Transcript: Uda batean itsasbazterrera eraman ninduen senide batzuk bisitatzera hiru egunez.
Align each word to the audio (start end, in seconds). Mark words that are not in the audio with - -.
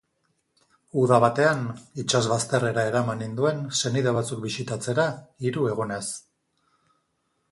Uda 1.01 1.17
batean 1.23 1.59
itsasbazterrera 2.03 2.85
eraman 2.91 3.21
ninduen 3.23 3.61
senide 3.81 4.15
batzuk 4.17 4.41
bisitatzera 4.47 5.07
hiru 5.49 5.67
egunez. 5.75 6.03